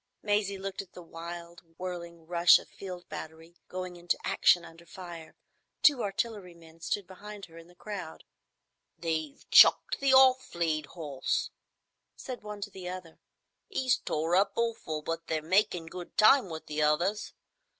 Maisie 0.23 0.57
looked 0.57 0.81
at 0.81 0.93
the 0.93 1.03
wild 1.03 1.61
whirling 1.77 2.25
rush 2.25 2.57
of 2.57 2.67
a 2.67 2.71
field 2.71 3.07
battery 3.07 3.53
going 3.67 3.97
into 3.97 4.17
action 4.23 4.65
under 4.65 4.83
fire. 4.83 5.35
Two 5.83 6.01
artillery 6.01 6.55
men 6.55 6.79
stood 6.81 7.05
behind 7.05 7.45
her 7.45 7.55
in 7.59 7.67
the 7.67 7.75
crowd. 7.75 8.23
"They've 8.97 9.45
chucked 9.51 9.99
the 9.99 10.11
off 10.11 10.55
lead 10.55 10.87
'orse' 10.95 11.51
said 12.15 12.41
one 12.41 12.61
to 12.61 12.71
the 12.71 12.89
other. 12.89 13.19
"'E's 13.69 13.99
tore 13.99 14.35
up 14.35 14.53
awful, 14.55 15.03
but 15.03 15.27
they're 15.27 15.39
makin' 15.43 15.85
good 15.85 16.17
time 16.17 16.49
with 16.49 16.65
the 16.65 16.81
others. 16.81 17.33